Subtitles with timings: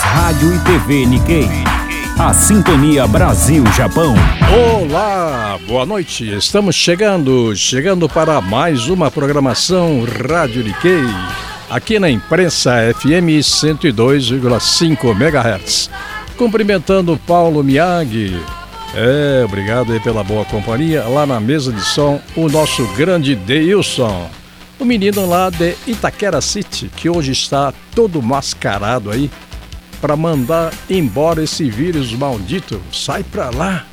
[0.00, 1.48] Rádio e TV Nikkei.
[2.18, 4.14] A Sintonia Brasil-Japão.
[4.80, 6.34] Olá, boa noite.
[6.34, 11.04] Estamos chegando, chegando para mais uma programação Rádio Nikkei.
[11.68, 15.90] Aqui na imprensa FM 102,5 MHz.
[16.38, 18.40] Cumprimentando Paulo Miag.
[18.94, 21.04] É, obrigado aí pela boa companhia.
[21.04, 24.30] Lá na mesa de som, o nosso grande Deilson.
[24.80, 29.30] O menino lá de Itaquera City, que hoje está todo mascarado aí
[30.02, 32.82] para mandar embora esse vírus maldito.
[32.92, 33.86] Sai pra lá.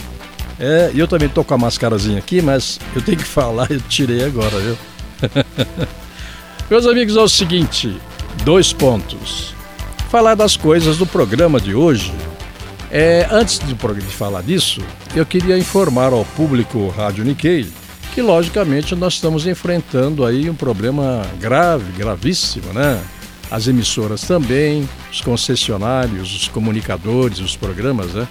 [0.59, 4.25] É, eu também tô com a mascarazinha aqui, mas eu tenho que falar, eu tirei
[4.25, 4.77] agora, viu?
[6.69, 7.95] Meus amigos, é o seguinte:
[8.43, 9.53] dois pontos.
[10.09, 12.11] Falar das coisas do programa de hoje.
[12.91, 14.81] É, antes de, de falar disso,
[15.15, 17.69] eu queria informar ao público Rádio Nikkei
[18.15, 22.99] que, logicamente, nós estamos enfrentando aí um problema grave, gravíssimo, né?
[23.51, 28.27] As emissoras também, os concessionários, os comunicadores, os programas, né?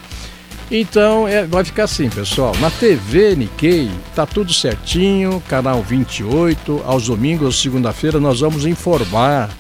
[0.70, 2.54] Então é, vai ficar assim, pessoal.
[2.60, 9.51] Na TV Nikkei tá tudo certinho, canal 28, aos domingos, segunda-feira, nós vamos informar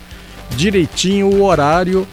[0.50, 2.06] direitinho o horário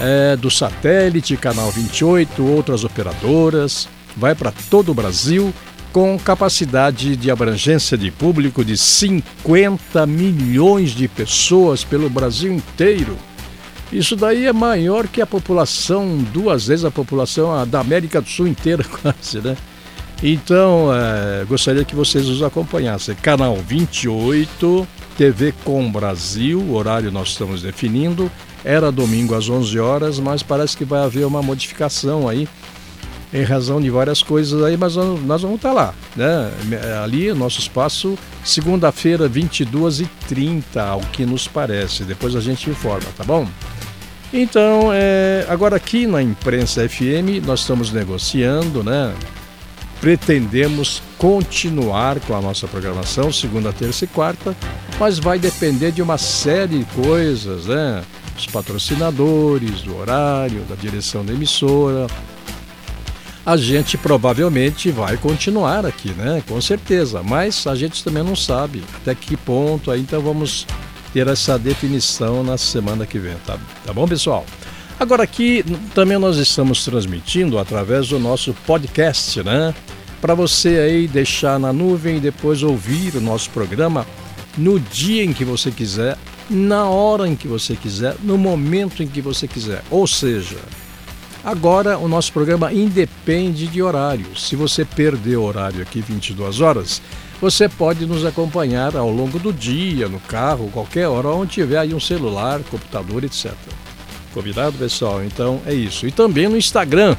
[0.00, 5.52] é, do satélite, canal 28, outras operadoras, vai para todo o Brasil
[5.96, 13.16] com capacidade de abrangência de público de 50 milhões de pessoas pelo Brasil inteiro.
[13.90, 18.46] Isso daí é maior que a população, duas vezes a população da América do Sul
[18.46, 19.56] inteira, quase, né?
[20.22, 23.14] Então, é, gostaria que vocês nos acompanhassem.
[23.14, 24.86] Canal 28,
[25.16, 28.30] TV Com Brasil, o horário nós estamos definindo.
[28.62, 32.46] Era domingo às 11 horas, mas parece que vai haver uma modificação aí
[33.32, 36.50] em razão de várias coisas aí, mas nós vamos estar lá, né?
[37.02, 42.04] Ali, nosso espaço, segunda-feira, 22h30, ao que nos parece.
[42.04, 43.46] Depois a gente informa, tá bom?
[44.32, 49.14] Então, é, agora aqui na Imprensa FM, nós estamos negociando, né?
[50.00, 54.54] Pretendemos continuar com a nossa programação, segunda, terça e quarta,
[55.00, 58.02] mas vai depender de uma série de coisas, né?
[58.36, 62.06] Os patrocinadores, do horário, da direção da emissora,
[63.46, 66.42] a gente provavelmente vai continuar aqui, né?
[66.48, 67.22] Com certeza.
[67.22, 69.92] Mas a gente também não sabe até que ponto.
[69.92, 70.66] Aí, então vamos
[71.12, 74.44] ter essa definição na semana que vem, tá, tá bom, pessoal?
[74.98, 75.64] Agora aqui
[75.94, 79.72] também nós estamos transmitindo através do nosso podcast, né?
[80.20, 84.04] Para você aí deixar na nuvem e depois ouvir o nosso programa
[84.58, 86.18] no dia em que você quiser,
[86.50, 89.84] na hora em que você quiser, no momento em que você quiser.
[89.88, 90.56] Ou seja,
[91.46, 94.36] Agora, o nosso programa independe de horário.
[94.36, 97.00] Se você perder o horário aqui 22 horas,
[97.40, 101.94] você pode nos acompanhar ao longo do dia, no carro, qualquer hora, onde tiver aí
[101.94, 103.52] um celular, computador, etc.
[104.34, 105.22] Combinado, pessoal?
[105.22, 106.04] Então é isso.
[106.04, 107.16] E também no Instagram.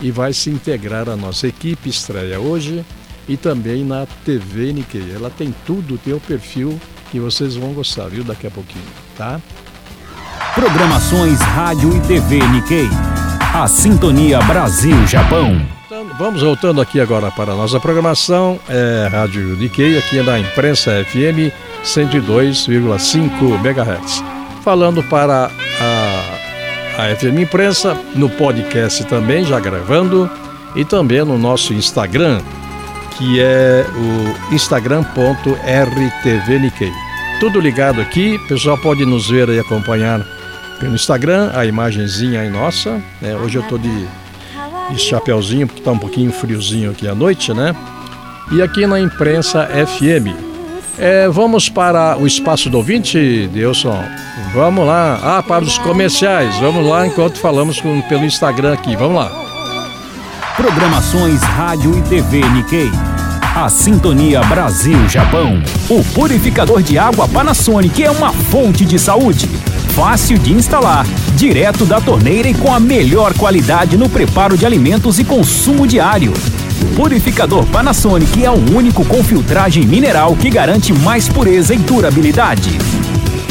[0.00, 2.84] e vai se integrar à nossa equipe, estreia hoje
[3.28, 5.12] e também na TV Nikkei.
[5.14, 8.24] Ela tem tudo, tem o perfil que vocês vão gostar, viu?
[8.24, 8.84] Daqui a pouquinho,
[9.16, 9.40] tá?
[10.54, 12.88] Programações Rádio e TV Nikkei.
[13.54, 15.75] A Sintonia Brasil-Japão.
[16.18, 21.50] Vamos voltando aqui agora para a nossa programação, é Rádio Nikkei, aqui na Imprensa FM
[21.82, 24.22] 102,5 MHz.
[24.62, 25.50] Falando para
[25.80, 26.22] a,
[26.98, 30.30] a FM Imprensa, no podcast também, já gravando,
[30.74, 32.42] e também no nosso Instagram,
[33.16, 36.92] que é o instagram.rtvnikkei.
[37.40, 40.20] Tudo ligado aqui, o pessoal pode nos ver e acompanhar
[40.78, 43.02] pelo Instagram, a imagenzinha aí nossa.
[43.22, 43.34] Né?
[43.34, 44.06] Hoje eu estou de,
[44.90, 47.74] de chapéuzinho, porque está um pouquinho friozinho aqui à noite, né?
[48.52, 50.56] E aqui na imprensa FM.
[50.98, 54.02] É, vamos para o espaço do ouvinte, Delson.
[54.54, 55.20] Vamos lá.
[55.22, 56.56] Ah, para os comerciais.
[56.58, 58.96] Vamos lá enquanto falamos com, pelo Instagram aqui.
[58.96, 59.30] Vamos lá.
[60.56, 62.90] Programações Rádio e TV Nikkei.
[63.54, 65.62] A Sintonia Brasil-Japão.
[65.90, 69.48] O purificador de água Panasonic é uma fonte de saúde.
[69.96, 71.06] Fácil de instalar,
[71.36, 76.34] direto da torneira e com a melhor qualidade no preparo de alimentos e consumo diário.
[76.94, 82.76] Purificador Panasonic é o único com filtragem mineral que garante mais pureza e durabilidade.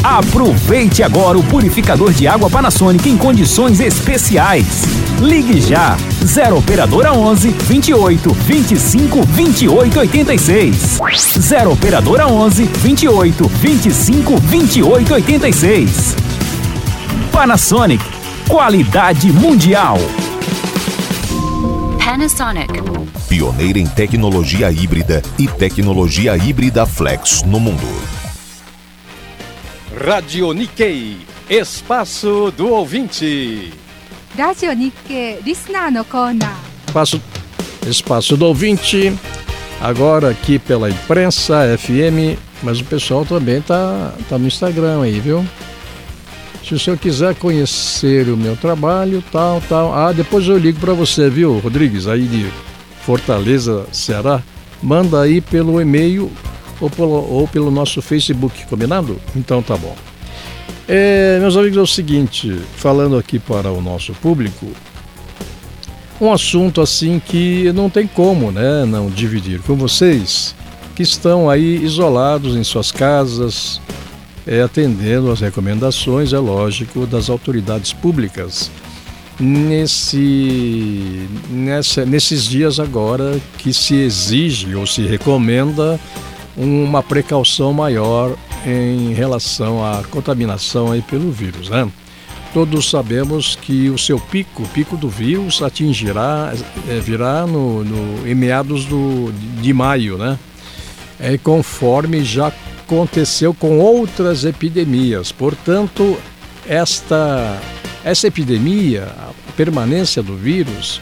[0.04, 4.84] Aproveite agora o purificador de água Panasonic em condições especiais.
[5.20, 11.00] Ligue já 0 operadora 11 28 25 28 86.
[11.40, 16.25] 0 operadora 11 28 25 28 86.
[17.36, 18.02] Panasonic,
[18.48, 19.98] qualidade mundial.
[22.02, 22.72] Panasonic.
[23.28, 27.86] Pioneira em tecnologia híbrida e tecnologia híbrida flex no mundo.
[30.02, 31.18] Radio Nikkei,
[31.50, 33.70] espaço do ouvinte.
[34.34, 36.48] Radio Nikkei, listener no corner.
[36.86, 37.20] Espaço,
[37.86, 39.12] espaço do ouvinte,
[39.78, 45.44] agora aqui pela imprensa FM, mas o pessoal também tá, tá no Instagram aí, viu?
[46.66, 49.94] Se o senhor quiser conhecer o meu trabalho, tal, tal.
[49.94, 52.50] Ah, depois eu ligo para você, viu, Rodrigues, aí de
[53.02, 54.42] Fortaleza, Ceará.
[54.82, 56.28] Manda aí pelo e-mail
[56.80, 59.16] ou pelo, ou pelo nosso Facebook, combinado?
[59.36, 59.94] Então tá bom.
[60.88, 64.66] É, meus amigos, é o seguinte, falando aqui para o nosso público,
[66.20, 70.52] um assunto assim que não tem como, né, não dividir com vocês
[70.96, 73.80] que estão aí isolados em suas casas,
[74.46, 78.70] é, atendendo às recomendações, é lógico, das autoridades públicas
[79.38, 86.00] nesse, nessa, nesses dias agora que se exige ou se recomenda
[86.56, 88.34] uma precaução maior
[88.64, 91.88] em relação à contaminação aí pelo vírus, né?
[92.54, 96.54] Todos sabemos que o seu pico, o pico do vírus, atingirá,
[96.88, 100.38] é, virá no, no, em meados do, de maio, né?
[101.20, 102.50] É, conforme já
[102.86, 105.32] aconteceu com outras epidemias.
[105.32, 106.16] Portanto,
[106.66, 107.60] esta,
[108.04, 111.00] essa epidemia, a permanência do vírus,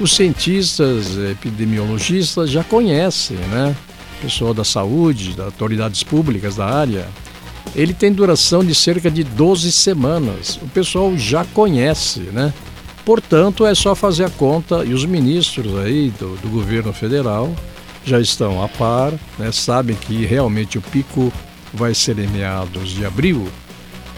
[0.00, 3.76] os cientistas, epidemiologistas já conhecem, né?
[4.20, 7.06] pessoal da saúde, das autoridades públicas da área,
[7.74, 10.58] ele tem duração de cerca de 12 semanas.
[10.62, 12.52] O pessoal já conhece, né?
[13.04, 17.54] Portanto, é só fazer a conta e os ministros aí do, do governo federal
[18.06, 19.50] já estão a par, né?
[19.50, 21.32] sabem que realmente o pico
[21.74, 23.48] vai ser em meados de abril.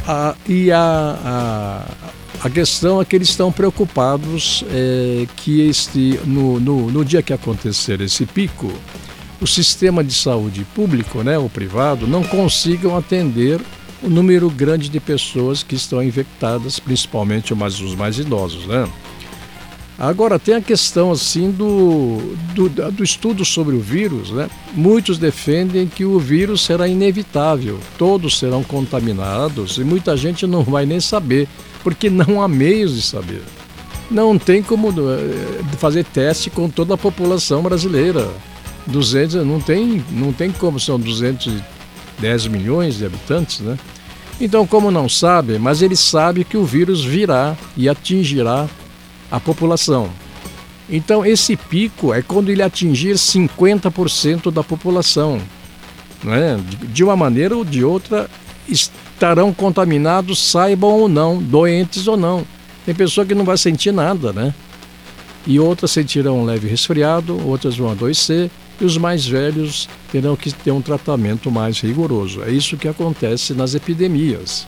[0.06, 0.78] Ah, e a,
[1.24, 7.22] a, a, questão é que eles estão preocupados é, que este, no, no, no dia
[7.22, 8.70] que acontecer esse pico,
[9.40, 13.60] o sistema de saúde público, né, o privado, não consigam atender
[14.02, 18.88] o número grande de pessoas que estão infectadas, principalmente os mais idosos, né?
[19.98, 22.18] Agora tem a questão assim do,
[22.54, 24.48] do, do, estudo sobre o vírus, né?
[24.72, 30.86] Muitos defendem que o vírus será inevitável, todos serão contaminados e muita gente não vai
[30.86, 31.48] nem saber,
[31.82, 33.42] porque não há meios de saber.
[34.08, 38.28] Não tem como eh, fazer teste com toda a população brasileira.
[38.86, 43.76] 200, não tem, não tem como, são 210 milhões de habitantes, né?
[44.40, 48.68] Então, como não sabe, mas ele sabe que o vírus virá e atingirá
[49.30, 50.10] a população.
[50.90, 55.40] Então, esse pico é quando ele atingir 50% da população.
[56.24, 56.58] Né?
[56.88, 58.28] De uma maneira ou de outra,
[58.66, 62.46] estarão contaminados, saibam ou não, doentes ou não.
[62.86, 64.54] Tem pessoa que não vai sentir nada, né?
[65.46, 70.52] E outras sentirão um leve resfriado, outras vão adoecer, e os mais velhos terão que
[70.52, 72.42] ter um tratamento mais rigoroso.
[72.42, 74.66] É isso que acontece nas epidemias.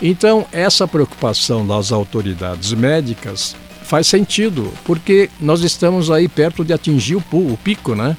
[0.00, 3.56] Então, essa preocupação das autoridades médicas
[3.88, 8.14] faz sentido, porque nós estamos aí perto de atingir o, o pico, né?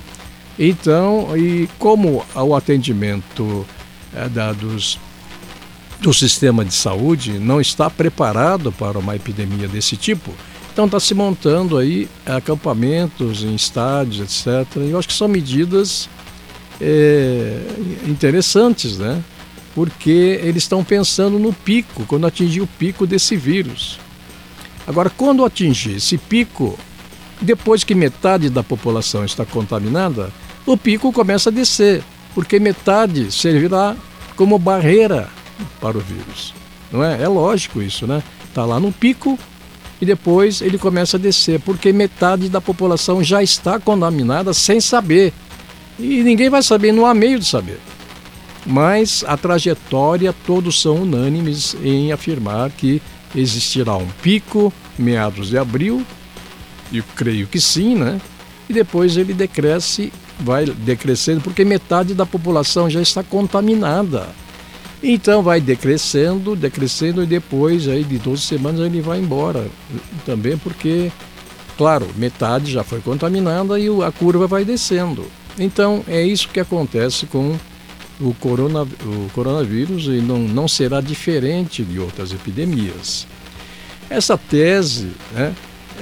[0.57, 3.65] Então, e como o atendimento
[4.13, 4.99] é, da, dos,
[6.01, 10.33] do sistema de saúde não está preparado para uma epidemia desse tipo,
[10.73, 14.75] então está se montando aí acampamentos em estádios, etc.
[14.77, 16.09] Eu acho que são medidas
[16.81, 17.61] é,
[18.07, 19.23] interessantes, né?
[19.75, 23.99] Porque eles estão pensando no pico, quando atingir o pico desse vírus.
[24.89, 26.77] Agora, quando atingir esse pico,
[27.41, 30.29] Depois que metade da população está contaminada,
[30.65, 32.03] o pico começa a descer,
[32.35, 33.95] porque metade servirá
[34.35, 35.29] como barreira
[35.79, 36.53] para o vírus.
[36.91, 37.21] Não é?
[37.21, 38.21] É lógico isso, né?
[38.43, 39.39] Está lá no pico
[40.01, 45.33] e depois ele começa a descer, porque metade da população já está contaminada sem saber.
[45.97, 47.79] E ninguém vai saber, não há meio de saber.
[48.65, 53.01] Mas a trajetória, todos são unânimes em afirmar que
[53.35, 56.05] existirá um pico meados de abril
[56.91, 58.19] eu creio que sim, né?
[58.67, 64.27] E depois ele decresce, vai decrescendo, porque metade da população já está contaminada.
[65.01, 69.67] Então vai decrescendo, decrescendo e depois aí de 12 semanas ele vai embora.
[70.25, 71.11] Também porque,
[71.77, 75.25] claro, metade já foi contaminada e a curva vai descendo.
[75.57, 77.57] Então é isso que acontece com
[78.19, 83.25] o, corona, o coronavírus e não, não será diferente de outras epidemias.
[84.09, 85.53] Essa tese, né,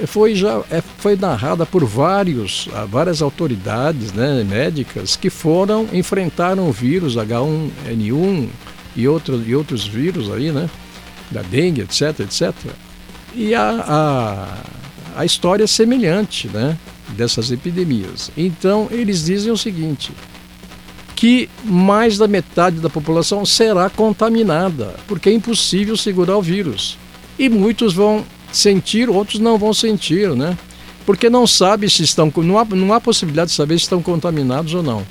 [0.06, 6.68] foi já é, foi narrada por vários ah, várias autoridades né, médicas que foram enfrentaram
[6.68, 8.48] o vírus H1N1
[8.94, 10.70] e outros e outros vírus aí né
[11.30, 12.52] da dengue etc etc
[13.34, 16.78] e a, a, a história é semelhante né
[17.16, 20.12] dessas epidemias então eles dizem o seguinte
[21.18, 26.96] que mais da metade da população será contaminada porque é impossível segurar o vírus
[27.36, 30.56] e muitos vão sentir, outros não vão sentir, né?
[31.04, 32.32] Porque não sabe se estão.
[32.36, 35.04] Não há, não há possibilidade de saber se estão contaminados ou não.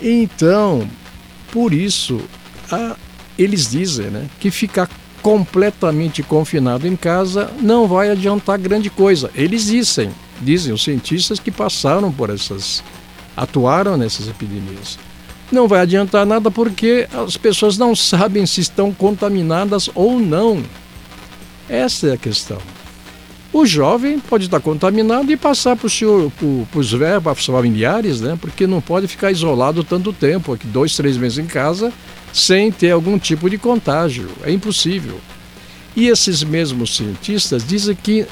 [0.00, 0.88] Então,
[1.50, 2.20] por isso,
[2.70, 2.94] a,
[3.36, 4.88] eles dizem né, que ficar
[5.20, 9.32] completamente confinado em casa não vai adiantar grande coisa.
[9.34, 12.84] Eles dizem, dizem os cientistas que passaram por essas,
[13.36, 15.07] atuaram nessas epidemias.
[15.50, 20.62] Não vai adiantar nada porque as pessoas não sabem se estão contaminadas ou não.
[21.68, 22.58] Essa é a questão.
[23.50, 28.36] O jovem pode estar contaminado e passar para os verbos familiares, né?
[28.38, 31.90] porque não pode ficar isolado tanto tempo, aqui dois, três meses em casa,
[32.30, 34.28] sem ter algum tipo de contágio.
[34.42, 35.18] É impossível.
[35.96, 38.26] E esses mesmos cientistas dizem que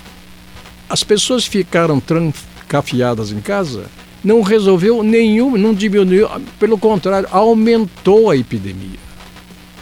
[0.86, 3.86] as pessoas ficaram trancafiadas em casa
[4.26, 6.28] não resolveu nenhum, não diminuiu,
[6.58, 8.98] pelo contrário, aumentou a epidemia.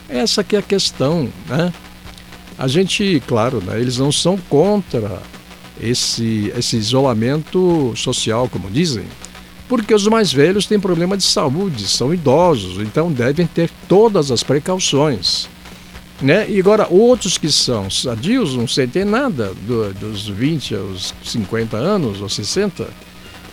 [0.06, 1.72] Essa que é a questão, né?
[2.58, 5.22] A gente, claro, né, eles não são contra
[5.80, 9.04] esse, esse isolamento social, como dizem,
[9.66, 14.42] porque os mais velhos têm problema de saúde, são idosos, então devem ter todas as
[14.42, 15.48] precauções.
[16.20, 16.48] Né?
[16.50, 22.20] E agora, outros que são sadios não sentem nada, do, dos 20 aos 50 anos
[22.20, 22.86] ou 60,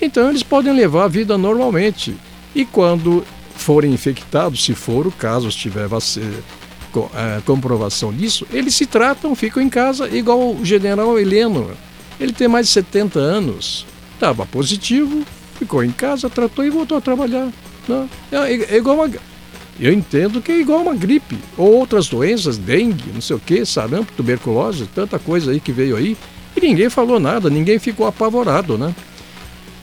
[0.02, 2.16] então eles podem levar a vida normalmente.
[2.56, 3.24] E quando
[3.56, 5.88] forem infectados, se for o caso, estiver
[7.16, 11.70] é, comprovação disso, eles se tratam, ficam em casa, igual o general Heleno.
[12.20, 15.24] Ele tem mais de 70 anos, estava positivo,
[15.58, 17.50] ficou em casa, tratou e voltou a trabalhar.
[17.88, 18.10] Né?
[18.32, 19.10] É, é igual uma.
[19.80, 23.66] Eu entendo que é igual uma gripe, ou outras doenças, dengue, não sei o que,
[23.66, 26.18] sarampo, tuberculose, tanta coisa aí que veio aí,
[26.56, 28.94] e ninguém falou nada, ninguém ficou apavorado, né?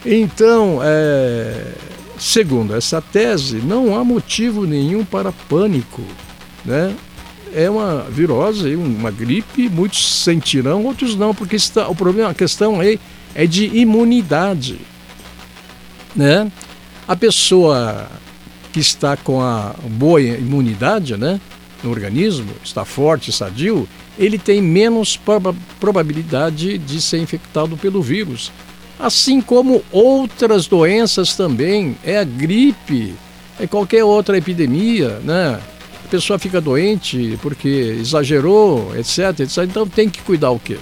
[0.05, 1.73] Então, é,
[2.17, 6.03] segundo essa tese, não há motivo nenhum para pânico
[6.65, 6.95] né?
[7.53, 12.81] É uma virose, uma gripe, muitos sentirão, outros não, porque está, o problema, a questão
[12.81, 12.97] é,
[13.33, 14.79] é de imunidade.
[16.15, 16.51] Né?
[17.07, 18.07] A pessoa
[18.71, 21.41] que está com a boa imunidade né,
[21.83, 25.19] no organismo, está forte, sadio, ele tem menos
[25.79, 28.51] probabilidade de ser infectado pelo vírus.
[28.99, 33.15] Assim como outras doenças também, é a gripe,
[33.57, 35.59] é qualquer outra epidemia, né?
[36.03, 39.57] a pessoa fica doente porque exagerou, etc, etc.
[39.59, 40.77] Então tem que cuidar o quê?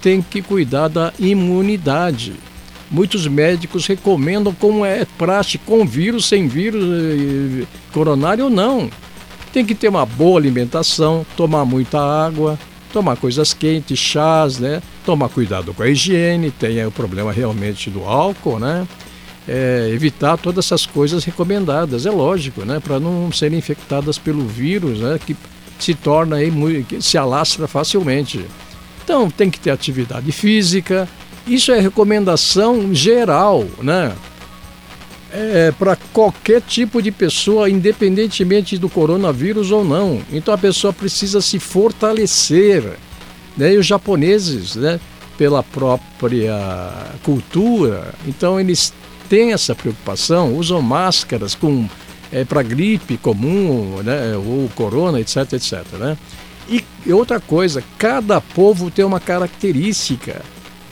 [0.00, 2.34] Tem que cuidar da imunidade.
[2.88, 8.88] Muitos médicos recomendam como é prática, com vírus, sem vírus, eh, coronário ou não.
[9.52, 12.58] Tem que ter uma boa alimentação, tomar muita água,
[12.92, 14.80] tomar coisas quentes, chás, né?
[15.10, 18.86] Tomar cuidado com a higiene, tem o problema realmente do álcool, né?
[19.48, 25.00] é, evitar todas essas coisas recomendadas, é lógico, né, para não serem infectadas pelo vírus,
[25.00, 25.36] né, que
[25.76, 26.52] se torna aí
[27.00, 28.44] se alastra facilmente.
[29.02, 31.08] Então tem que ter atividade física.
[31.48, 34.12] Isso é recomendação geral, né?
[35.32, 40.20] É, para qualquer tipo de pessoa, independentemente do coronavírus ou não.
[40.30, 42.84] Então a pessoa precisa se fortalecer.
[43.60, 43.74] Né?
[43.74, 44.98] E os japoneses, né,
[45.36, 46.58] pela própria
[47.22, 48.92] cultura, então eles
[49.28, 51.86] têm essa preocupação, usam máscaras com
[52.32, 56.16] é, para gripe comum, né, ou corona, etc, etc, né?
[56.68, 60.40] E outra coisa, cada povo tem uma característica.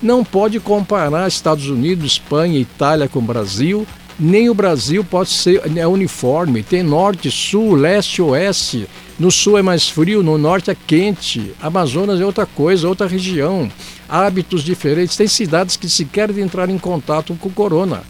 [0.02, 3.86] Não pode comparar Estados Unidos, Espanha, Itália com o Brasil,
[4.18, 6.64] nem o Brasil pode ser é uniforme.
[6.64, 8.88] Tem norte, sul, leste, oeste.
[9.18, 11.52] No sul é mais frio, no norte é quente.
[11.60, 13.70] Amazonas é outra coisa, outra região.
[14.08, 15.16] Hábitos diferentes.
[15.16, 18.04] Tem cidades que sequer entrar em contato com o corona.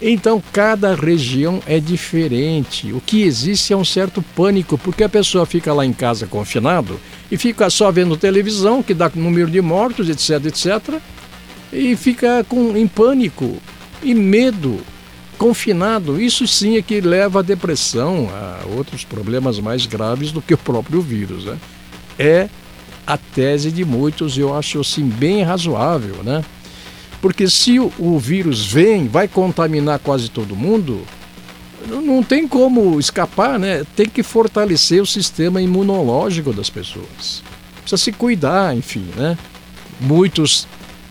[0.00, 2.92] Então, cada região é diferente.
[2.92, 7.00] O que existe é um certo pânico, porque a pessoa fica lá em casa confinado
[7.30, 11.00] e fica só vendo televisão, que dá número de mortos, etc, etc,
[11.72, 13.56] e fica com, em pânico
[14.02, 14.80] e medo,
[15.42, 16.22] confinado.
[16.22, 20.58] Isso sim é que leva à depressão, a outros problemas mais graves do que o
[20.58, 21.46] próprio vírus.
[21.46, 21.58] Né?
[22.16, 22.48] É
[23.04, 26.44] a tese de muitos, eu acho assim bem razoável, né?
[27.20, 31.02] Porque se o, vírus vem, vai contaminar quase todo mundo,
[31.88, 33.84] não tem como escapar, né?
[33.96, 37.42] Tem que fortalecer o sistema imunológico das pessoas.
[37.80, 39.36] Precisa se cuidar, enfim, né?
[40.00, 40.68] Muitos,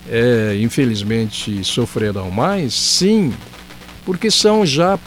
[0.09, 3.33] é, infelizmente, sofrerão mais, sim,
[4.05, 4.97] porque são já,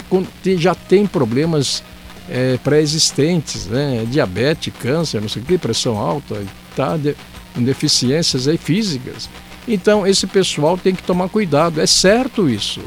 [0.58, 1.82] já tem problemas
[2.28, 4.04] é, pré-existentes, né?
[4.08, 6.42] Diabetes, câncer, não sei o que, pressão alta,
[6.74, 6.96] tá?
[6.96, 7.14] De,
[7.56, 9.28] deficiências aí físicas.
[9.66, 11.80] Então, esse pessoal tem que tomar cuidado.
[11.80, 12.80] É certo isso.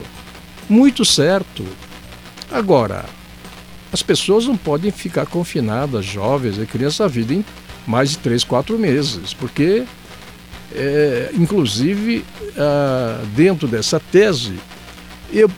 [0.69, 1.65] Muito certo.
[2.51, 3.05] Agora,
[3.91, 7.45] as pessoas não podem ficar confinadas, jovens e crianças, a vida em
[7.85, 9.85] mais de três, quatro meses, porque,
[10.75, 12.25] é, inclusive,
[12.57, 14.55] ah, dentro dessa tese,
[15.31, 15.49] eu,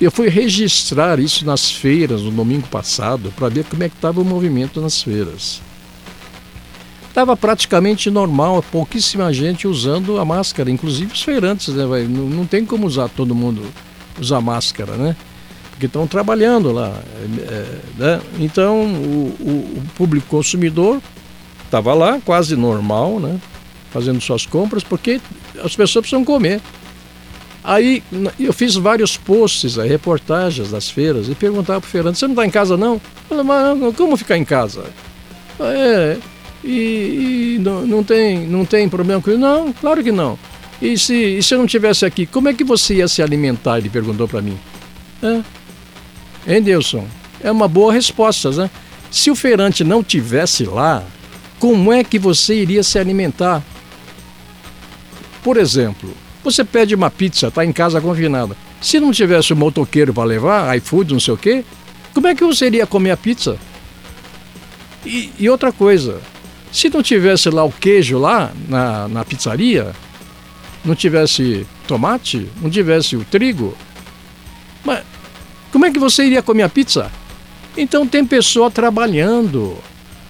[0.00, 4.20] eu fui registrar isso nas feiras no domingo passado para ver como é que estava
[4.20, 5.60] o movimento nas feiras
[7.14, 11.84] estava praticamente normal, pouquíssima gente usando a máscara, inclusive os feirantes, né?
[12.08, 13.62] Não, não tem como usar todo mundo
[14.20, 15.16] usar máscara, né?
[15.70, 16.92] Porque estão trabalhando lá.
[17.48, 18.20] É, né?
[18.40, 21.00] Então o, o, o público consumidor
[21.64, 23.38] estava lá, quase normal, né?
[23.92, 25.20] Fazendo suas compras, porque
[25.62, 26.60] as pessoas precisam comer.
[27.64, 28.02] Aí
[28.38, 32.44] eu fiz vários posts, reportagens das feiras, e perguntava para o feirante, você não está
[32.44, 33.00] em casa não?
[33.26, 34.84] Falei, mas como ficar em casa?
[35.58, 36.18] É,
[36.62, 39.40] e, e não, não, tem, não tem problema com isso?
[39.40, 40.38] Não, claro que não.
[40.82, 43.78] E se, e se eu não tivesse aqui, como é que você ia se alimentar?
[43.78, 44.58] Ele perguntou para mim.
[45.22, 46.54] É.
[46.54, 46.62] Hein?
[47.42, 48.70] É uma boa resposta, né?
[49.10, 51.02] Se o feirante não tivesse lá,
[51.58, 53.62] como é que você iria se alimentar?
[55.42, 56.10] Por exemplo,
[56.44, 58.54] você pede uma pizza, está em casa confinada.
[58.80, 61.64] Se não tivesse um motoqueiro para levar, iFood, não sei o quê,
[62.12, 63.56] como é que você iria comer a pizza?
[65.06, 66.20] E, e outra coisa,
[66.70, 69.92] se não tivesse lá o queijo lá na, na pizzaria,
[70.84, 73.74] não tivesse tomate, não tivesse o trigo,
[74.84, 75.02] mas
[75.72, 77.10] como é que você iria comer a pizza?
[77.76, 79.76] Então tem pessoa trabalhando,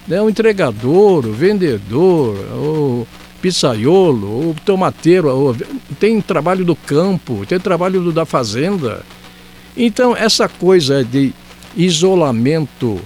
[0.06, 0.22] né?
[0.22, 3.06] o entregador, o vendedor, o
[3.44, 5.54] pizzaiolo, o tomateiro, o,
[6.00, 9.02] tem trabalho do campo, tem trabalho do, da fazenda.
[9.76, 11.30] Então essa coisa de
[11.76, 12.98] isolamento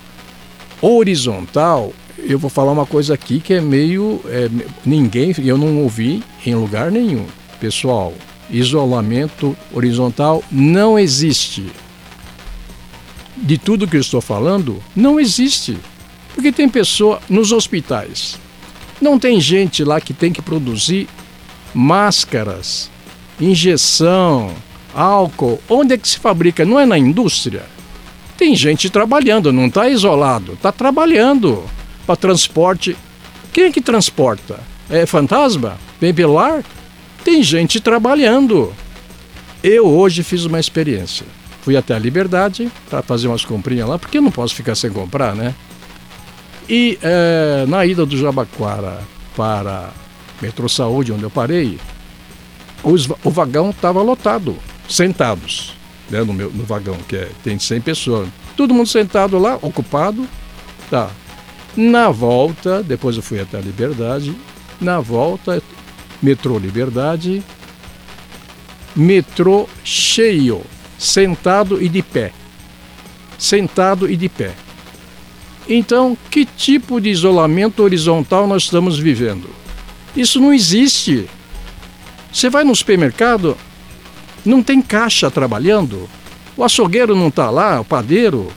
[0.80, 4.20] horizontal eu vou falar uma coisa aqui que é meio.
[4.26, 4.48] É,
[4.86, 7.26] ninguém, eu não ouvi em lugar nenhum.
[7.60, 8.14] Pessoal,
[8.48, 11.66] isolamento horizontal não existe.
[13.36, 15.78] De tudo que eu estou falando, não existe.
[16.34, 18.38] Porque tem pessoa nos hospitais.
[19.00, 21.08] Não tem gente lá que tem que produzir
[21.74, 22.90] máscaras,
[23.40, 24.52] injeção,
[24.94, 25.60] álcool.
[25.68, 26.64] Onde é que se fabrica?
[26.64, 27.62] Não é na indústria?
[28.36, 31.64] Tem gente trabalhando, não está isolado, está trabalhando
[32.06, 32.96] para transporte.
[33.52, 34.60] Quem é que transporta?
[34.88, 35.78] É fantasma?
[36.00, 36.64] Vem pelo ar?
[37.24, 38.72] Tem gente trabalhando.
[39.62, 41.26] Eu hoje fiz uma experiência.
[41.62, 44.90] Fui até a Liberdade para fazer umas comprinhas lá, porque eu não posso ficar sem
[44.90, 45.54] comprar, né?
[46.68, 49.00] E é, na ida do Jabaquara
[49.34, 49.90] para
[50.42, 51.78] Metrô Saúde, onde eu parei,
[52.82, 54.56] os, o vagão estava lotado,
[54.88, 55.74] sentados,
[56.10, 58.28] né, no, meu, no vagão, que é, tem 100 pessoas.
[58.56, 60.28] Todo mundo sentado lá, ocupado.
[60.90, 61.10] Tá,
[61.76, 64.34] na volta, depois eu fui até a Liberdade,
[64.80, 65.62] na volta,
[66.22, 67.42] metrô Liberdade,
[68.94, 70.62] metrô cheio,
[70.98, 72.32] sentado e de pé.
[73.38, 74.54] Sentado e de pé.
[75.68, 79.50] Então, que tipo de isolamento horizontal nós estamos vivendo?
[80.16, 81.28] Isso não existe.
[82.32, 83.56] Você vai no supermercado,
[84.44, 86.08] não tem caixa trabalhando,
[86.56, 88.48] o açougueiro não está lá, o padeiro,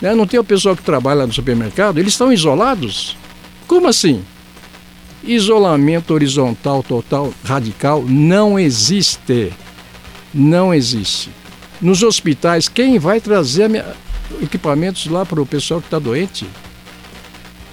[0.00, 0.14] né?
[0.14, 3.16] Não tem o pessoal que trabalha no supermercado, eles estão isolados.
[3.66, 4.22] Como assim?
[5.22, 9.52] Isolamento horizontal total radical não existe.
[10.32, 11.30] Não existe.
[11.80, 13.70] Nos hospitais, quem vai trazer
[14.42, 16.46] equipamentos lá para o pessoal que está doente?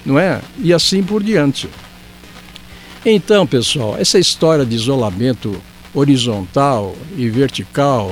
[0.04, 0.40] Não é?
[0.58, 1.68] E assim por diante.
[3.04, 5.60] Então, pessoal, essa história de isolamento
[5.94, 8.10] horizontal e vertical.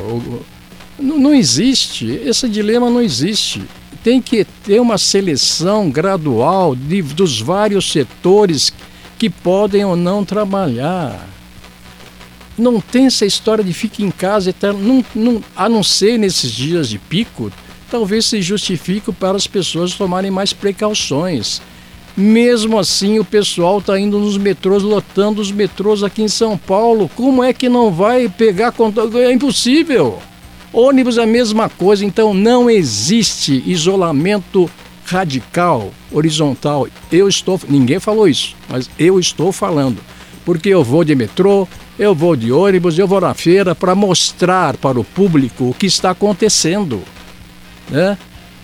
[0.99, 3.63] Não, não existe, esse dilema não existe.
[4.03, 8.73] Tem que ter uma seleção gradual de, dos vários setores
[9.19, 11.29] que podem ou não trabalhar.
[12.57, 16.51] Não tem essa história de fique em casa eterno, não, não, a não ser nesses
[16.51, 17.51] dias de pico,
[17.91, 21.61] talvez se justifique para as pessoas tomarem mais precauções.
[22.17, 27.11] Mesmo assim, o pessoal está indo nos metrôs, lotando os metrôs aqui em São Paulo.
[27.15, 28.75] Como é que não vai pegar?
[29.15, 30.19] É impossível.
[30.73, 34.71] Ônibus é a mesma coisa, então não existe isolamento
[35.05, 36.87] radical, horizontal.
[37.11, 39.99] Eu estou, ninguém falou isso, mas eu estou falando.
[40.45, 41.67] Porque eu vou de metrô,
[41.99, 45.87] eu vou de ônibus, eu vou na feira para mostrar para o público o que
[45.87, 47.03] está acontecendo.
[47.91, 48.17] Né?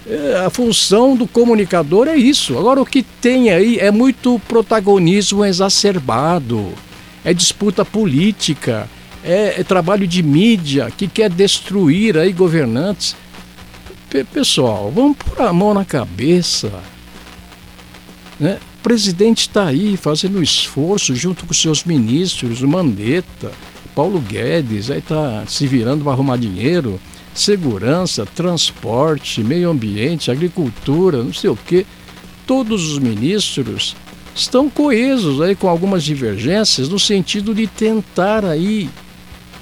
[0.09, 2.57] É, a função do comunicador é isso.
[2.57, 6.73] Agora, o que tem aí é muito protagonismo exacerbado,
[7.25, 8.89] é disputa política,
[9.25, 13.17] é, é trabalho de mídia que quer destruir aí governantes.
[14.09, 16.73] P pessoal, vamos pôr a mão na cabeça.
[18.39, 18.61] Né?
[18.79, 23.51] O presidente está aí fazendo esforço junto com seus ministros, o Mandetta,
[23.97, 27.01] Paulo Guedes, aí está se virando para arrumar dinheiro
[27.37, 31.85] segurança, transporte, meio ambiente, agricultura, não sei o quê.
[32.47, 33.95] Todos os ministros
[34.35, 38.89] estão coesos aí com algumas divergências no sentido de tentar aí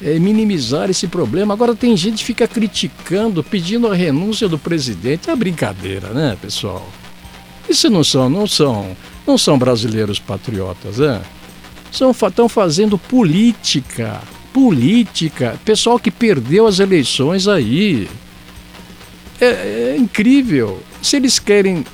[0.00, 1.54] é, minimizar esse problema.
[1.54, 5.28] Agora tem gente que fica criticando, pedindo a renúncia do presidente.
[5.28, 6.86] É brincadeira, né, pessoal?
[7.68, 11.22] Isso não são, não são, não são brasileiros patriotas, né?
[11.90, 14.20] São, estão fazendo política
[14.54, 18.08] política, pessoal que perdeu as eleições aí.
[19.40, 20.80] É, é incrível.
[21.02, 21.84] Se eles querem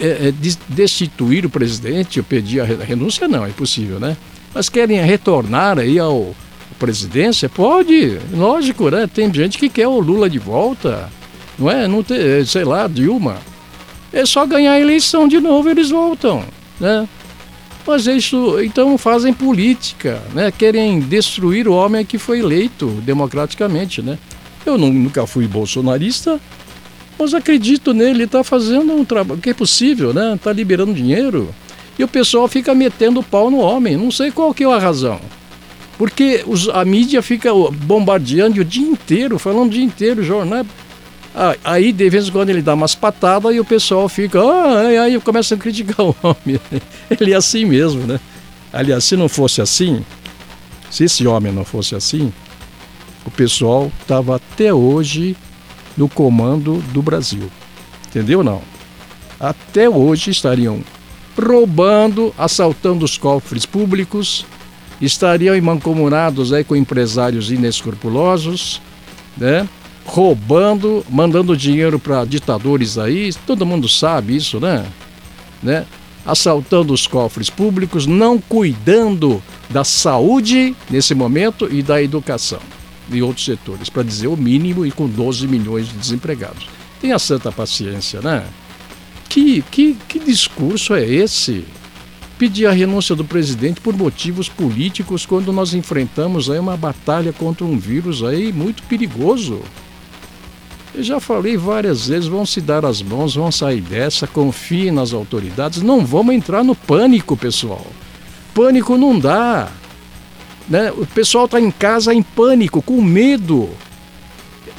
[0.00, 0.34] é, é
[0.66, 4.16] destituir o presidente, eu pedi a renúncia, não, é impossível, né?
[4.54, 6.34] Mas querem retornar aí ao
[6.78, 9.06] presidência, pode, lógico, né?
[9.06, 11.10] Tem gente que quer o Lula de volta,
[11.58, 11.86] não é?
[11.86, 13.36] Não ter, sei lá, Dilma.
[14.10, 16.42] É só ganhar a eleição de novo, eles voltam,
[16.80, 17.06] né?
[17.90, 20.52] Mas isso, então fazem política, né?
[20.56, 24.16] Querem destruir o homem que foi eleito democraticamente, né?
[24.64, 26.38] Eu nunca fui bolsonarista,
[27.18, 30.34] mas acredito nele, está fazendo um trabalho que é possível, né?
[30.36, 31.52] Está liberando dinheiro.
[31.98, 33.96] E o pessoal fica metendo pau no homem.
[33.96, 35.20] Não sei qual que é a razão.
[35.98, 40.64] Porque os, a mídia fica bombardeando o dia inteiro, falando o dia inteiro, jornal.
[41.34, 44.40] Ah, aí, de vez em quando, ele dá umas patadas e o pessoal fica.
[44.40, 46.60] Ah, aí começa a criticar o homem.
[47.20, 48.18] Ele é assim mesmo, né?
[48.72, 50.04] Aliás, se não fosse assim,
[50.90, 52.32] se esse homem não fosse assim,
[53.24, 55.36] o pessoal estava até hoje
[55.96, 57.50] no comando do Brasil.
[58.08, 58.62] Entendeu não?
[59.38, 60.82] Até hoje estariam
[61.40, 64.44] roubando, assaltando os cofres públicos,
[65.00, 68.82] estariam mancomunados aí com empresários inescrupulosos,
[69.36, 69.68] né?
[70.04, 74.86] Roubando, mandando dinheiro para ditadores aí, todo mundo sabe isso, né?
[75.62, 75.86] né?
[76.24, 82.60] Assaltando os cofres públicos, não cuidando da saúde nesse momento e da educação
[83.10, 86.68] e outros setores, para dizer o mínimo e com 12 milhões de desempregados.
[87.00, 88.44] Tenha santa paciência, né?
[89.28, 91.64] Que, que, que discurso é esse?
[92.38, 97.64] Pedir a renúncia do presidente por motivos políticos quando nós enfrentamos aí uma batalha contra
[97.64, 99.60] um vírus aí muito perigoso.
[100.92, 105.12] Eu já falei várias vezes, vão se dar as mãos, vão sair dessa, confiem nas
[105.12, 107.86] autoridades, não vamos entrar no pânico, pessoal.
[108.52, 109.68] Pânico não dá.
[110.68, 110.90] Né?
[110.90, 113.70] O pessoal está em casa em pânico, com medo.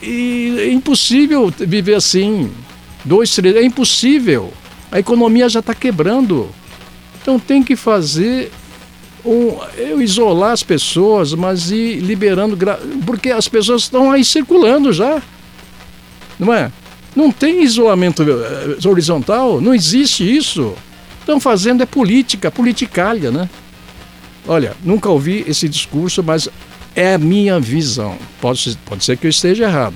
[0.01, 2.51] E é impossível viver assim.
[3.05, 4.51] Dois, três, é impossível.
[4.91, 6.49] A economia já está quebrando.
[7.21, 8.51] Então tem que fazer
[9.23, 12.57] um, eu isolar as pessoas, mas ir liberando,
[13.05, 15.21] porque as pessoas estão aí circulando já
[16.41, 16.71] não é?
[17.15, 20.73] Não tem isolamento eh, horizontal, não existe isso.
[21.19, 23.47] Estão fazendo é política, politicalha, né?
[24.47, 26.49] Olha, nunca ouvi esse discurso, mas
[26.95, 28.17] é a minha visão.
[28.41, 29.95] Pode, pode ser que eu esteja errado,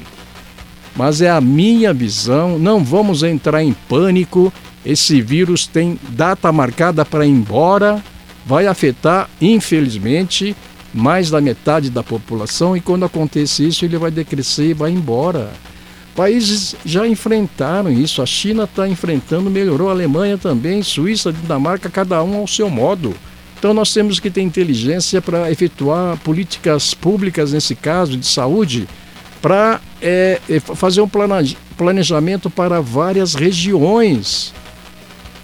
[0.95, 2.59] mas é a minha visão.
[2.59, 4.53] Não vamos entrar em pânico.
[4.85, 8.03] Esse vírus tem data marcada para ir embora,
[8.45, 10.55] vai afetar, infelizmente,
[10.93, 12.77] mais da metade da população.
[12.77, 15.51] E quando acontecer isso, ele vai decrescer e vai embora.
[16.15, 18.21] Países já enfrentaram isso.
[18.21, 19.89] A China está enfrentando, melhorou.
[19.89, 23.13] A Alemanha também, Suíça, Dinamarca, cada um ao seu modo.
[23.59, 28.87] Então nós temos que ter inteligência para efetuar políticas públicas, nesse caso, de saúde,
[29.41, 31.09] para é, é, fazer um
[31.77, 34.53] planejamento para várias regiões.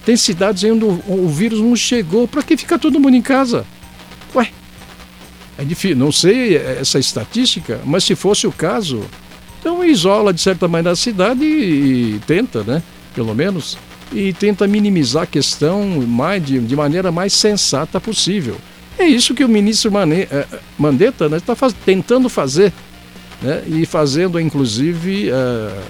[0.05, 2.27] Tem cidades onde o, o vírus não chegou.
[2.27, 3.65] Para que ficar todo mundo em casa?
[4.33, 4.49] Ué,
[5.57, 9.03] É difícil, não sei essa estatística, mas se fosse o caso,
[9.61, 12.81] então isola de certa maneira a cidade e, e tenta, né?
[13.13, 13.77] Pelo menos,
[14.11, 18.57] e tenta minimizar a questão mais, de, de maneira mais sensata possível.
[18.97, 20.47] É isso que o ministro Mane, eh,
[20.79, 22.73] Mandetta está né, tá faz, tentando fazer,
[23.41, 23.63] né?
[23.67, 25.81] e fazendo inclusive uh,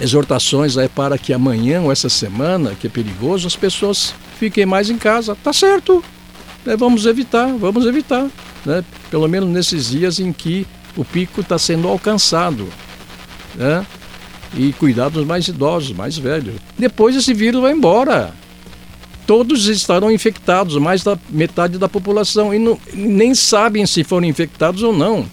[0.00, 4.88] exortações aí para que amanhã ou essa semana, que é perigoso, as pessoas fiquem mais
[4.88, 5.36] em casa.
[5.36, 6.02] Tá certo,
[6.64, 6.76] né?
[6.76, 8.26] vamos evitar, vamos evitar,
[8.64, 8.82] né?
[9.10, 10.66] pelo menos nesses dias em que
[10.98, 12.68] o pico está sendo alcançado.
[13.54, 13.86] Né?
[14.54, 16.56] E cuidar dos mais idosos, mais velhos.
[16.76, 18.34] Depois esse vírus vai embora.
[19.26, 24.82] Todos estarão infectados, mais da metade da população, e não, nem sabem se foram infectados
[24.82, 25.26] ou não.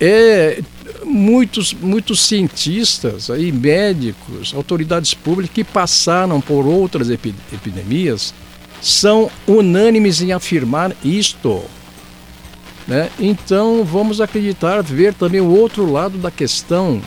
[0.00, 0.62] É,
[1.04, 8.32] muitos, muitos cientistas, aí, médicos, autoridades públicas que passaram por outras epidemias
[8.80, 11.62] são unânimes em afirmar isto.
[12.88, 13.10] Né?
[13.20, 17.02] Então vamos acreditar, ver também o outro lado da questão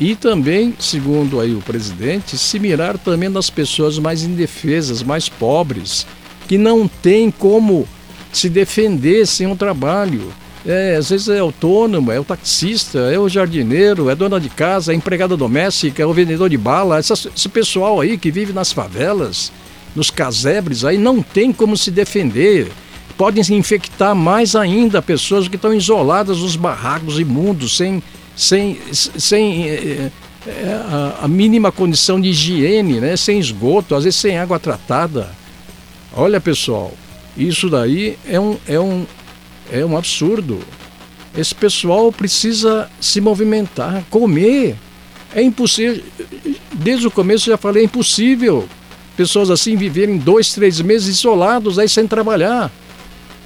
[0.00, 6.06] e também, segundo aí o presidente, se mirar também nas pessoas mais indefesas, mais pobres,
[6.48, 7.86] que não têm como
[8.32, 10.32] se defender sem um trabalho.
[10.64, 14.92] É, às vezes é autônomo, é o taxista, é o jardineiro, é dona de casa,
[14.92, 16.98] é empregada doméstica, é o vendedor de bala.
[16.98, 19.52] Essa, esse pessoal aí que vive nas favelas,
[19.94, 22.70] nos casebres, aí não tem como se defender.
[23.16, 28.02] Podem infectar mais ainda pessoas que estão isoladas nos barracos imundos, sem,
[28.34, 30.10] sem, sem é,
[30.46, 30.72] é,
[31.20, 33.16] a, a, mínima condição de higiene, né?
[33.16, 35.30] sem esgoto, às vezes sem água tratada.
[36.14, 36.92] Olha, pessoal,
[37.36, 39.06] isso daí é um, é um,
[39.70, 40.60] é um absurdo.
[41.36, 44.76] Esse pessoal precisa se movimentar, comer.
[45.34, 46.02] É impossível.
[46.72, 48.68] Desde o começo eu já falei, é impossível
[49.16, 52.72] pessoas assim viverem dois, três meses isolados aí sem trabalhar.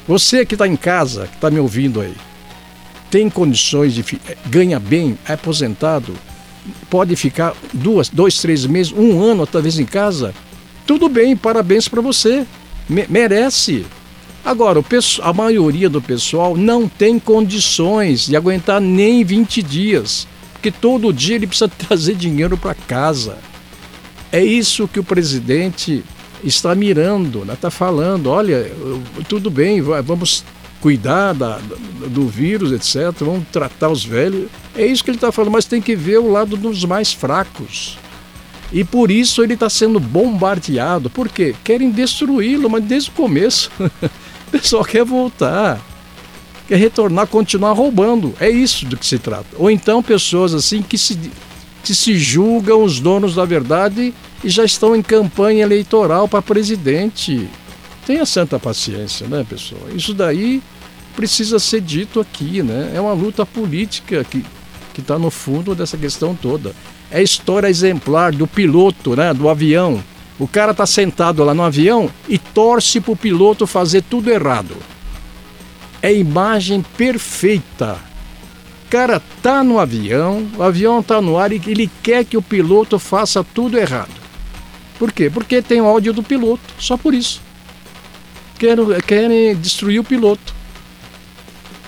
[0.07, 2.15] Você que está em casa, que está me ouvindo aí,
[3.11, 4.05] tem condições de
[4.47, 6.15] ganha bem, é aposentado,
[6.91, 10.35] pode ficar duas, dois, três meses, um ano talvez em casa.
[10.87, 12.47] Tudo bem, parabéns para você,
[13.09, 13.87] merece.
[14.45, 14.85] Agora,
[15.23, 21.37] a maioria do pessoal não tem condições de aguentar nem 20 dias, porque todo dia
[21.37, 23.39] ele precisa trazer dinheiro para casa.
[24.31, 26.05] É isso que o presidente
[26.45, 27.71] está mirando, está né?
[27.71, 28.71] Falando, olha,
[29.29, 30.45] tudo bem, vamos
[30.81, 31.59] cuidar da,
[32.09, 34.49] do vírus, etc., vamos tratar os velhos.
[34.77, 37.97] É isso que ele está falando, mas tem que ver o lado dos mais fracos.
[38.73, 41.09] E por isso ele está sendo bombardeado.
[41.09, 41.55] Por quê?
[41.65, 43.71] Querem destruí-lo, mas desde o começo.
[43.79, 45.81] o pessoal quer voltar.
[46.67, 48.35] Quer retornar, continuar roubando.
[48.41, 49.47] É isso do que se trata.
[49.57, 51.19] Ou então pessoas assim que se
[51.85, 57.49] que se julgam os donos da verdade e já estão em campanha eleitoral para presidente.
[58.07, 59.83] Tenha santa paciência, né, pessoal?
[59.95, 60.63] Isso daí
[61.17, 62.93] precisa ser dito aqui, né?
[62.95, 64.45] É uma luta política que
[64.93, 66.73] que está no fundo dessa questão toda.
[67.11, 70.01] É a história exemplar do piloto, né, do avião.
[70.39, 74.77] O cara está sentado lá no avião e torce para o piloto fazer tudo errado.
[76.01, 77.99] É a imagem perfeita
[78.95, 82.97] cara tá no avião, o avião tá no ar e ele quer que o piloto
[82.97, 84.24] faça tudo errado.
[84.99, 85.29] Por quê?
[85.29, 87.41] Porque tem o áudio do piloto, só por isso.
[88.59, 90.55] Querem, querem destruir o piloto.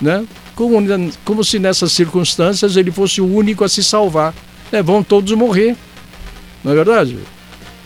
[0.01, 0.27] Né?
[0.55, 0.77] Como,
[1.25, 4.35] como se nessas circunstâncias ele fosse o único a se salvar.
[4.73, 5.77] É, vão todos morrer.
[6.65, 7.19] Não é verdade?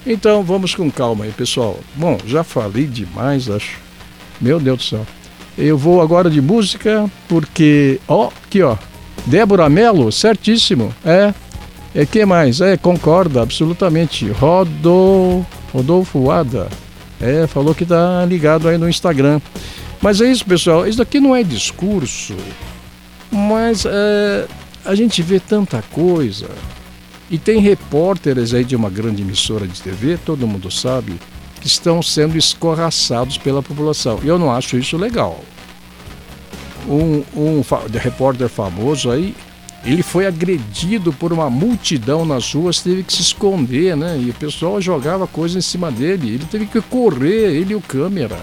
[0.07, 1.79] Então vamos com calma aí, pessoal.
[1.95, 3.79] Bom, já falei demais, acho.
[4.41, 5.07] Meu Deus do céu.
[5.59, 8.77] Eu vou agora de música porque, ó, aqui ó,
[9.27, 10.95] Débora Mello, certíssimo.
[11.05, 11.35] É.
[11.95, 12.61] E que mais?
[12.61, 14.29] É, concorda, absolutamente.
[14.31, 16.69] Rodo, Rodolfo Ada.
[17.21, 19.41] É, falou que tá ligado aí no Instagram.
[20.01, 20.87] Mas é isso, pessoal.
[20.87, 22.35] Isso aqui não é discurso,
[23.31, 24.47] mas é,
[24.85, 26.49] a gente vê tanta coisa.
[27.31, 31.15] E tem repórteres aí de uma grande emissora de TV, todo mundo sabe,
[31.61, 34.19] que estão sendo escorraçados pela população.
[34.23, 35.41] E eu não acho isso legal
[36.89, 39.35] um, um repórter famoso aí,
[39.85, 44.19] ele foi agredido por uma multidão nas ruas, teve que se esconder, né?
[44.21, 46.35] E o pessoal jogava coisa em cima dele.
[46.35, 48.39] Ele teve que correr, ele e o câmera.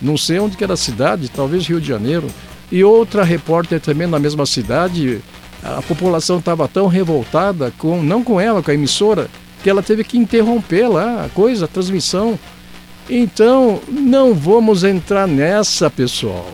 [0.00, 2.28] Não sei onde que era a cidade, talvez Rio de Janeiro.
[2.70, 5.20] E outra repórter também na mesma cidade,
[5.62, 9.28] a população estava tão revoltada, com, não com ela, com a emissora,
[9.62, 12.38] que ela teve que interromper lá a coisa, a transmissão.
[13.10, 16.46] Então, não vamos entrar nessa, pessoal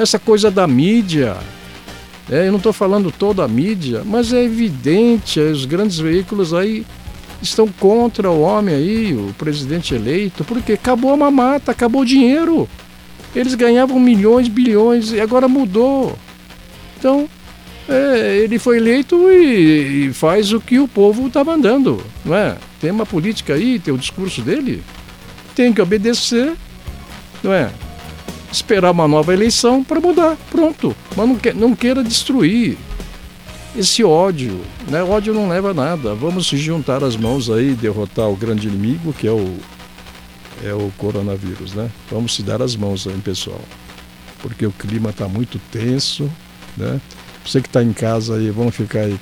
[0.00, 1.36] essa coisa da mídia.
[2.30, 6.84] É, eu não estou falando toda a mídia, mas é evidente, os grandes veículos aí
[7.40, 12.68] estão contra o homem aí, o presidente eleito, porque acabou a mamata, acabou o dinheiro.
[13.34, 16.18] Eles ganhavam milhões, bilhões e agora mudou.
[16.98, 17.28] Então,
[17.88, 22.56] é, ele foi eleito e, e, faz o que o povo está mandando, não é?
[22.80, 24.82] Tem uma política aí, tem o discurso dele,
[25.54, 26.52] tem que obedecer,
[27.42, 27.70] não é?
[28.50, 30.94] Esperar uma nova eleição para mudar, pronto.
[31.16, 32.78] Mas não, que, não queira destruir
[33.76, 35.02] esse ódio, né?
[35.02, 36.14] Ódio não leva a nada.
[36.14, 39.56] Vamos se juntar as mãos aí, derrotar o grande inimigo que é o
[40.64, 41.90] é o coronavírus, né?
[42.10, 43.60] Vamos se dar as mãos aí, pessoal,
[44.42, 46.30] porque o clima está muito tenso,
[46.76, 47.00] né?
[47.44, 49.18] Você que está em casa aí, vamos ficar aí,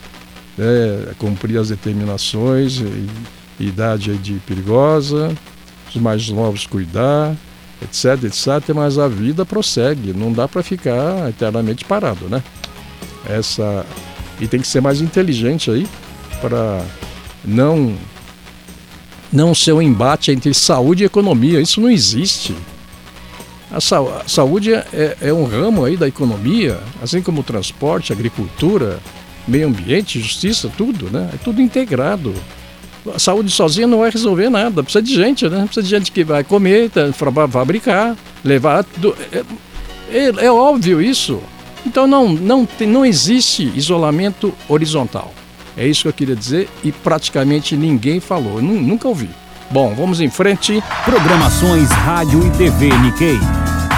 [0.57, 3.07] né, cumprir as determinações, e,
[3.59, 5.35] idade aí de perigosa,
[5.89, 7.37] os mais novos cuidar,
[7.83, 12.43] etc, etc, mas a vida prossegue, não dá para ficar eternamente parado, né?
[13.29, 13.85] Essa
[14.41, 15.87] e tem que ser mais inteligente aí
[16.41, 16.85] para
[17.45, 17.97] não
[19.33, 21.61] não ser um embate entre saúde e economia.
[21.61, 22.55] Isso não existe.
[23.71, 27.45] A, sa a saúde é, é, é, um ramo aí da economia, assim como o
[27.45, 29.01] transporte, agricultura,
[29.47, 31.31] meio ambiente, justiça, tudo, né?
[31.35, 32.33] É tudo integrado.
[33.15, 35.65] A saúde sozinha não vai resolver nada, precisa de gente, né?
[35.65, 37.13] Precisa de gente que vai comer, tá,
[37.49, 38.85] fabricar, levar.
[38.85, 39.17] Tudo.
[39.33, 39.45] É,
[40.11, 41.41] é, é óbvio isso.
[41.85, 45.33] Então não, não, tem, não existe isolamento horizontal.
[45.77, 49.29] É isso que eu queria dizer e praticamente ninguém falou, nunca ouvi.
[49.71, 50.83] Bom, vamos em frente.
[51.05, 53.39] Programações Rádio e TV Nikkei.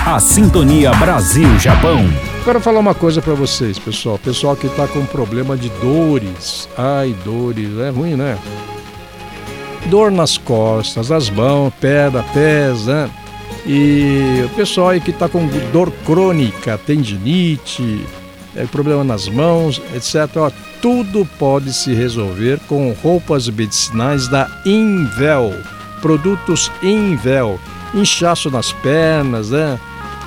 [0.06, 1.98] A Sintonia Brasil-Japão.
[2.44, 4.18] Quero falar uma coisa para vocês, pessoal.
[4.18, 6.66] Pessoal que está com problema de dores.
[6.78, 8.38] Ai, dores, é ruim, né?
[9.86, 13.10] Dor nas costas, as mãos, perna, pés, né?
[13.66, 18.04] E o pessoal aí que está com dor crônica, tendinite,
[18.56, 20.36] é, problema nas mãos, etc.
[20.36, 25.52] Ó, tudo pode se resolver com roupas medicinais da Invel.
[26.00, 27.58] Produtos Invel.
[27.94, 29.78] Inchaço nas pernas, né?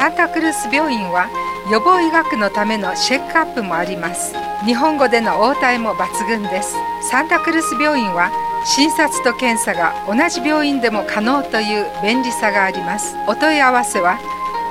[0.00, 1.26] Atacruz Bioinwa.
[1.68, 4.32] 予防医学のためのチェックアップもあります。
[4.64, 6.76] 日本語での応対も抜群です。
[7.10, 8.30] サンタクルス病院は
[8.64, 13.16] 診察と検査が同じ病院でも可能という便利さがあります。
[13.26, 14.20] お問い合わせは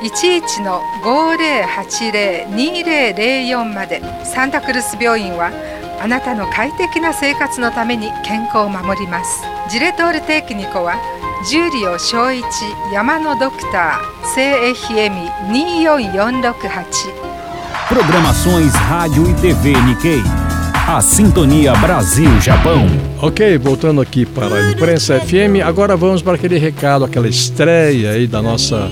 [0.03, 4.01] 11の5080-2004まで。
[4.23, 5.51] サンタクルス病院は
[6.01, 9.43] あなたの快適な生活のために健康を守ります。
[9.69, 10.95] ジレトールテーキニコは
[11.48, 12.44] 重量小一
[12.92, 15.16] 山のドクター聖エヒエミ
[15.48, 17.30] 24468
[17.88, 20.22] Programações Rádio e TV Nikkei.
[20.86, 22.86] A Sintonia Brasil-Japão.
[23.20, 28.28] Ok, voltando aqui para a Imprensa FM, agora vamos para aquele recado, aquela estreia aí
[28.28, 28.88] da nossa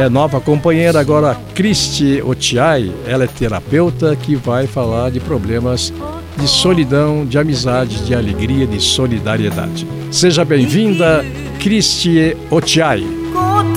[0.00, 2.90] é, nova companheira agora, Cristi Otiai.
[3.06, 5.92] Ela é terapeuta que vai falar de problemas
[6.38, 9.86] de solidão, de amizade, de alegria, de solidariedade.
[10.10, 11.24] Seja bem-vinda,
[11.61, 13.05] Cristi Otiai.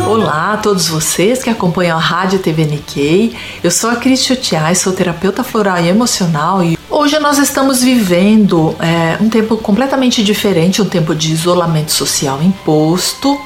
[0.09, 3.37] Olá a todos vocês que acompanham a Rádio TV Nikkei.
[3.63, 8.75] Eu sou a Cristi Otiai, sou terapeuta floral e emocional e hoje nós estamos vivendo
[8.81, 13.39] é, um tempo completamente diferente, um tempo de isolamento social imposto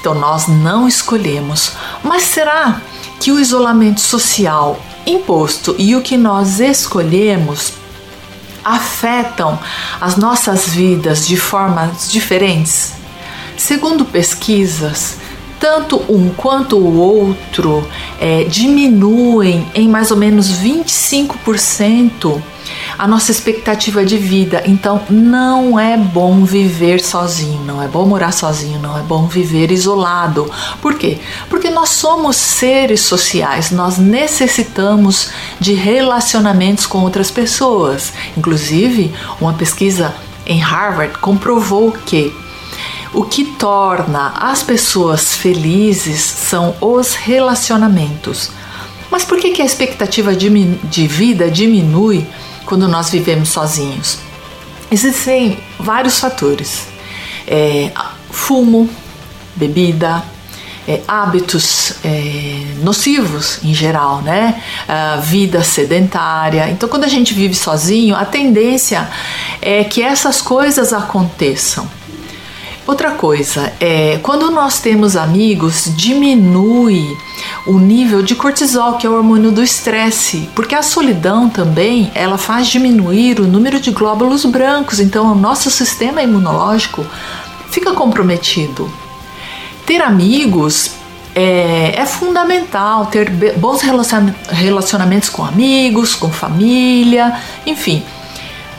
[0.00, 1.72] então nós não escolhemos.
[2.02, 2.80] Mas será
[3.20, 4.76] que o isolamento social
[5.06, 7.74] imposto e o que nós escolhemos
[8.64, 9.56] afetam
[10.00, 12.98] as nossas vidas de formas diferentes?
[13.58, 15.18] Segundo pesquisas,
[15.58, 17.86] tanto um quanto o outro
[18.20, 22.40] é, diminuem em mais ou menos 25%
[22.96, 24.62] a nossa expectativa de vida.
[24.64, 29.72] Então, não é bom viver sozinho, não é bom morar sozinho, não é bom viver
[29.72, 30.48] isolado.
[30.80, 31.18] Por quê?
[31.50, 38.12] Porque nós somos seres sociais, nós necessitamos de relacionamentos com outras pessoas.
[38.36, 40.14] Inclusive, uma pesquisa
[40.46, 42.32] em Harvard comprovou que
[43.12, 48.50] o que torna as pessoas felizes são os relacionamentos.
[49.10, 52.26] Mas por que, que a expectativa de vida diminui
[52.66, 54.18] quando nós vivemos sozinhos?
[54.90, 56.86] Existem vários fatores:
[57.46, 57.90] é,
[58.30, 58.88] fumo,
[59.56, 60.22] bebida,
[60.86, 64.62] é, hábitos é, nocivos em geral, né?
[65.22, 66.70] vida sedentária.
[66.70, 69.08] Então, quando a gente vive sozinho, a tendência
[69.60, 71.97] é que essas coisas aconteçam.
[72.88, 77.18] Outra coisa, é, quando nós temos amigos, diminui
[77.66, 82.38] o nível de cortisol, que é o hormônio do estresse, porque a solidão também ela
[82.38, 87.04] faz diminuir o número de glóbulos brancos, então o nosso sistema imunológico
[87.70, 88.90] fica comprometido.
[89.84, 90.92] Ter amigos
[91.34, 93.82] é, é fundamental, ter bons
[94.50, 98.02] relacionamentos com amigos, com família, enfim.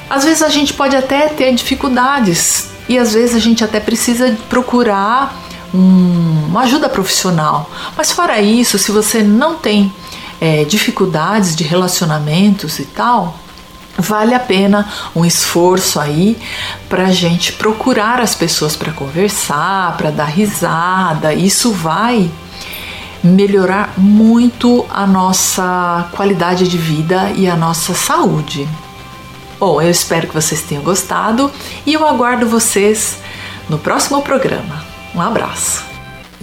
[0.09, 4.35] Às vezes a gente pode até ter dificuldades e às vezes a gente até precisa
[4.49, 5.39] procurar
[5.73, 7.69] um, uma ajuda profissional.
[7.95, 9.93] Mas fora isso, se você não tem
[10.41, 13.37] é, dificuldades de relacionamentos e tal,
[13.95, 16.35] vale a pena um esforço aí
[16.89, 21.31] para a gente procurar as pessoas para conversar, para dar risada.
[21.31, 22.31] Isso vai
[23.23, 28.67] melhorar muito a nossa qualidade de vida e a nossa saúde.
[29.59, 31.51] Bom, eu espero que vocês tenham gostado
[31.85, 33.17] e eu aguardo vocês
[33.67, 34.85] no próximo programa.
[35.13, 35.83] Um abraço.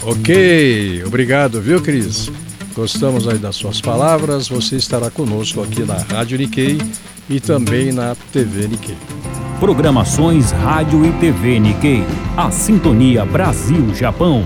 [0.02, 2.30] Ok, obrigado, viu, Cris?
[2.74, 4.48] Gostamos aí das suas palavras.
[4.48, 6.78] Você estará conosco aqui na Rádio Nikkei
[7.28, 8.98] e também na TV Nikkei.
[9.58, 12.04] Programações Rádio e TV Nikkei.
[12.36, 14.44] A Sintonia Brasil-Japão.